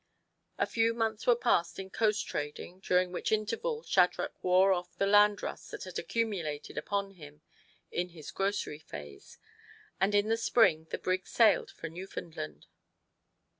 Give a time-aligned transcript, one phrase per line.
[0.57, 5.05] A few months were passed in coast trading, during which interval Shadrach wore off the
[5.05, 7.43] land rust that had accumulated upon him
[7.91, 9.37] in his grocery phase;
[9.99, 12.65] and in the spring the brig sailed for Newfoundland.